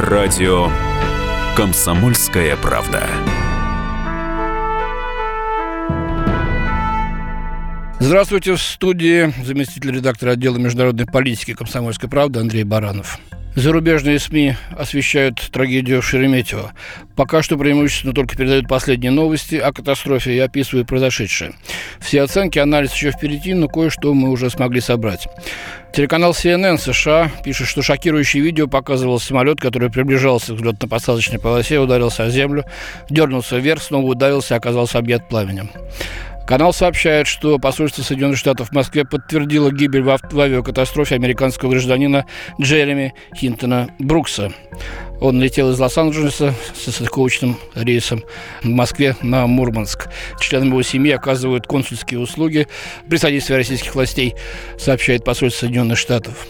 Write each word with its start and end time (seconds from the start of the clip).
Радио 0.00 0.68
«Комсомольская 1.56 2.56
правда». 2.58 3.04
Здравствуйте, 7.98 8.52
в 8.52 8.62
студии 8.62 9.34
заместитель 9.44 9.90
редактора 9.90 10.30
отдела 10.30 10.56
международной 10.56 11.06
политики 11.06 11.52
«Комсомольской 11.52 12.08
правды» 12.08 12.38
Андрей 12.38 12.62
Баранов. 12.62 13.18
Зарубежные 13.58 14.20
СМИ 14.20 14.54
освещают 14.78 15.40
трагедию 15.50 16.00
Шереметьево. 16.00 16.74
Пока 17.16 17.42
что 17.42 17.58
преимущественно 17.58 18.12
только 18.12 18.36
передают 18.36 18.68
последние 18.68 19.10
новости 19.10 19.56
о 19.56 19.72
катастрофе 19.72 20.36
и 20.36 20.38
описывают 20.38 20.86
произошедшее. 20.86 21.54
Все 21.98 22.22
оценки, 22.22 22.60
анализ 22.60 22.92
еще 22.92 23.10
впереди, 23.10 23.54
но 23.54 23.66
кое-что 23.66 24.14
мы 24.14 24.30
уже 24.30 24.48
смогли 24.48 24.80
собрать. 24.80 25.26
Телеканал 25.92 26.36
CNN 26.40 26.78
США 26.78 27.32
пишет, 27.42 27.66
что 27.66 27.82
шокирующее 27.82 28.44
видео 28.44 28.68
показывал 28.68 29.18
самолет, 29.18 29.58
который 29.58 29.90
приближался 29.90 30.54
к 30.54 30.60
взлетно-посадочной 30.60 31.40
полосе, 31.40 31.80
ударился 31.80 32.22
о 32.22 32.30
землю, 32.30 32.64
дернулся 33.10 33.58
вверх, 33.58 33.82
снова 33.82 34.06
ударился 34.06 34.54
и 34.54 34.56
оказался 34.56 34.98
объят 34.98 35.28
пламенем. 35.28 35.68
Канал 36.48 36.72
сообщает, 36.72 37.26
что 37.26 37.58
посольство 37.58 38.00
Соединенных 38.02 38.38
Штатов 38.38 38.70
в 38.70 38.72
Москве 38.72 39.04
подтвердило 39.04 39.70
гибель 39.70 40.00
в 40.00 40.40
авиакатастрофе 40.40 41.16
американского 41.16 41.68
гражданина 41.72 42.24
Джереми 42.58 43.12
Хинтона 43.36 43.90
Брукса. 43.98 44.50
Он 45.20 45.42
летел 45.42 45.70
из 45.70 45.78
Лос-Анджелеса 45.78 46.54
со 46.74 46.90
стыковочным 46.90 47.58
рейсом 47.74 48.24
в 48.62 48.68
Москве 48.68 49.14
на 49.20 49.46
Мурманск. 49.46 50.08
Членам 50.40 50.68
его 50.68 50.80
семьи 50.80 51.12
оказывают 51.12 51.66
консульские 51.66 52.18
услуги 52.18 52.66
при 53.10 53.18
содействии 53.18 53.54
российских 53.54 53.94
властей, 53.94 54.34
сообщает 54.78 55.24
посольство 55.24 55.66
Соединенных 55.66 55.98
Штатов. 55.98 56.46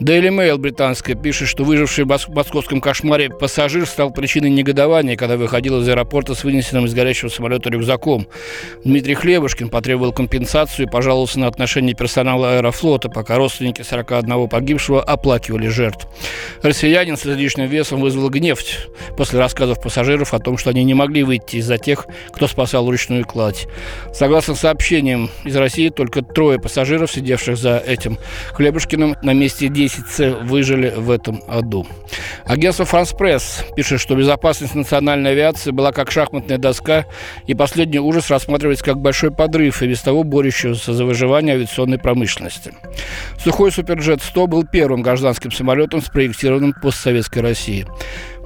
Daily 0.00 0.28
Mail 0.28 0.58
британская 0.58 1.14
пишет, 1.14 1.48
что 1.48 1.64
выживший 1.64 2.04
в 2.04 2.28
московском 2.28 2.82
кошмаре 2.82 3.30
пассажир 3.30 3.86
стал 3.86 4.12
причиной 4.12 4.50
негодования, 4.50 5.16
когда 5.16 5.38
выходил 5.38 5.80
из 5.80 5.88
аэропорта 5.88 6.34
с 6.34 6.44
вынесенным 6.44 6.84
из 6.84 6.92
горящего 6.92 7.30
самолета 7.30 7.70
рюкзаком. 7.70 8.26
Дмитрий 8.84 9.14
Хлебушкин 9.14 9.70
потребовал 9.70 10.12
компенсацию 10.12 10.86
и 10.86 10.90
пожаловался 10.90 11.40
на 11.40 11.46
отношение 11.46 11.94
персонала 11.94 12.56
аэрофлота, 12.56 13.08
пока 13.08 13.36
родственники 13.36 13.80
41 13.80 14.48
погибшего 14.48 15.02
оплакивали 15.02 15.68
жертв. 15.68 16.06
Россиянин 16.60 17.16
с 17.16 17.24
излишним 17.24 17.66
весом 17.66 18.00
вызвал 18.00 18.28
гнев 18.28 18.58
после 19.16 19.38
рассказов 19.38 19.80
пассажиров 19.82 20.34
о 20.34 20.38
том, 20.38 20.58
что 20.58 20.70
они 20.70 20.84
не 20.84 20.94
могли 20.94 21.22
выйти 21.22 21.56
из-за 21.56 21.78
тех, 21.78 22.06
кто 22.32 22.46
спасал 22.46 22.90
ручную 22.90 23.24
кладь. 23.24 23.66
Согласно 24.12 24.54
сообщениям 24.54 25.30
из 25.44 25.56
России, 25.56 25.88
только 25.88 26.20
трое 26.20 26.60
пассажиров, 26.60 27.10
сидевших 27.10 27.56
за 27.56 27.78
этим 27.78 28.18
Хлебушкиным, 28.52 29.16
на 29.22 29.32
месте 29.32 29.68
10 29.88 30.42
выжили 30.48 30.90
в 30.96 31.10
этом 31.10 31.40
аду. 31.46 31.86
Агентство 32.46 32.84
«Франс 32.84 33.12
Пресс» 33.12 33.64
пишет, 33.74 34.00
что 34.00 34.14
безопасность 34.14 34.76
национальной 34.76 35.32
авиации 35.32 35.72
была 35.72 35.90
как 35.90 36.12
шахматная 36.12 36.58
доска, 36.58 37.04
и 37.48 37.54
последний 37.54 37.98
ужас 37.98 38.30
рассматривается 38.30 38.84
как 38.84 39.00
большой 39.00 39.32
подрыв 39.32 39.82
и 39.82 39.88
без 39.88 40.00
того 40.00 40.22
борющегося 40.22 40.92
за 40.92 41.04
выживание 41.04 41.56
авиационной 41.56 41.98
промышленности. 41.98 42.72
Сухой 43.42 43.72
Суперджет-100 43.72 44.46
был 44.46 44.64
первым 44.64 45.02
гражданским 45.02 45.50
самолетом, 45.50 46.00
спроектированным 46.00 46.72
в 46.72 46.80
постсоветской 46.80 47.42
России. 47.42 47.84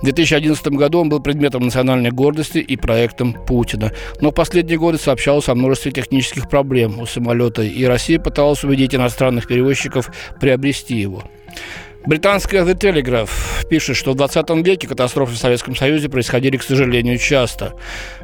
В 0.00 0.04
2011 0.04 0.66
году 0.68 1.00
он 1.00 1.10
был 1.10 1.20
предметом 1.20 1.64
национальной 1.64 2.10
гордости 2.10 2.56
и 2.56 2.76
проектом 2.78 3.34
Путина. 3.34 3.92
Но 4.22 4.30
в 4.30 4.34
последние 4.34 4.78
годы 4.78 4.96
сообщалось 4.96 5.50
о 5.50 5.54
множестве 5.54 5.92
технических 5.92 6.48
проблем 6.48 7.00
у 7.00 7.04
самолета, 7.04 7.60
и 7.62 7.84
Россия 7.84 8.18
пыталась 8.18 8.64
убедить 8.64 8.94
иностранных 8.94 9.46
перевозчиков 9.46 10.10
приобрести 10.40 10.96
его. 10.96 11.22
Британская 12.06 12.62
The 12.64 12.74
Telegraph 12.74 13.66
пишет, 13.68 13.94
что 13.94 14.12
в 14.12 14.14
20 14.14 14.50
веке 14.64 14.88
катастрофы 14.88 15.34
в 15.34 15.36
Советском 15.36 15.76
Союзе 15.76 16.08
происходили, 16.08 16.56
к 16.56 16.62
сожалению, 16.62 17.18
часто. 17.18 17.74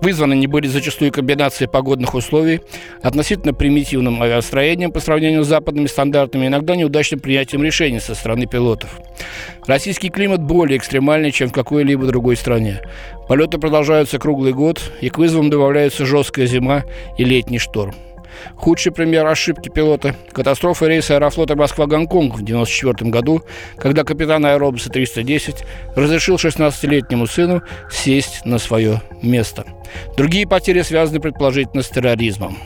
Вызваны 0.00 0.34
не 0.34 0.46
были 0.46 0.68
зачастую 0.68 1.10
комбинации 1.10 1.66
погодных 1.66 2.14
условий, 2.14 2.60
относительно 3.02 3.52
примитивным 3.52 4.22
авиастроением 4.22 4.92
по 4.92 5.00
сравнению 5.00 5.42
с 5.42 5.48
западными 5.48 5.86
стандартами, 5.86 6.46
иногда 6.46 6.76
неудачным 6.76 7.18
принятием 7.18 7.64
решений 7.64 7.98
со 7.98 8.14
стороны 8.14 8.46
пилотов. 8.46 8.90
Российский 9.66 10.08
климат 10.08 10.40
более 10.40 10.78
экстремальный, 10.78 11.32
чем 11.32 11.48
в 11.48 11.52
какой-либо 11.52 12.06
другой 12.06 12.36
стране. 12.36 12.80
Полеты 13.28 13.58
продолжаются 13.58 14.20
круглый 14.20 14.52
год, 14.52 14.80
и 15.00 15.08
к 15.08 15.18
вызовам 15.18 15.50
добавляются 15.50 16.06
жесткая 16.06 16.46
зима 16.46 16.84
и 17.18 17.24
летний 17.24 17.58
шторм. 17.58 17.94
Худший 18.56 18.92
пример 18.92 19.26
ошибки 19.26 19.68
пилота– 19.68 20.14
катастрофа 20.32 20.86
рейса 20.86 21.16
аэрофлота 21.16 21.56
Москва-Гонконг 21.56 22.32
в 22.32 22.42
1994 22.42 23.10
году, 23.10 23.42
когда 23.76 24.04
капитан 24.04 24.44
аэробуса 24.46 24.90
310 24.90 25.64
разрешил 25.96 26.36
16-летнему 26.36 27.26
сыну 27.26 27.62
сесть 27.90 28.44
на 28.44 28.58
свое 28.58 29.02
место. 29.22 29.64
Другие 30.16 30.46
потери 30.46 30.82
связаны 30.82 31.20
предположительно 31.20 31.82
с 31.82 31.88
терроризмом. 31.88 32.58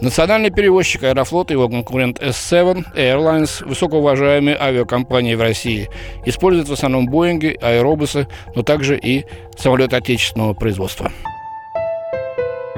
Национальный 0.00 0.50
перевозчик 0.50 1.02
Аэрофлот 1.02 1.50
и 1.50 1.54
его 1.54 1.68
конкурент 1.68 2.22
S7 2.22 2.94
Airlines, 2.94 3.62
высокоуважаемые 3.66 4.56
авиакомпании 4.58 5.34
в 5.34 5.42
России, 5.42 5.90
используют 6.24 6.70
в 6.70 6.72
основном 6.72 7.06
Боинги, 7.06 7.58
аэробусы, 7.60 8.26
но 8.54 8.62
также 8.62 8.98
и 8.98 9.26
самолеты 9.58 9.96
отечественного 9.96 10.54
производства. 10.54 11.12